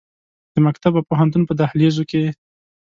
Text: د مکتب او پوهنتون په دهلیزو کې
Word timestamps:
د 0.53 0.55
مکتب 0.65 0.93
او 0.97 1.03
پوهنتون 1.09 1.43
په 1.45 1.53
دهلیزو 1.59 2.03
کې 2.11 2.23